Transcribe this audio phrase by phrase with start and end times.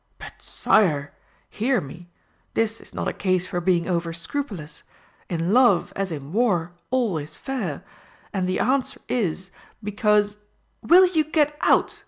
[0.17, 1.13] "But, sire,
[1.47, 2.09] hear me!
[2.55, 4.81] This is not a case for being over scrupulous.
[5.29, 7.83] In love, as in war, all is fair.
[8.33, 9.51] And the answer is
[9.83, 10.37] 'Because'"
[10.89, 11.99] "Will you get out?"